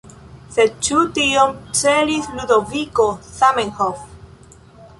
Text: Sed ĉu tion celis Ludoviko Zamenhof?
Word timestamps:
Sed 0.53 0.71
ĉu 0.87 1.01
tion 1.17 1.53
celis 1.81 2.29
Ludoviko 2.39 3.05
Zamenhof? 3.29 4.05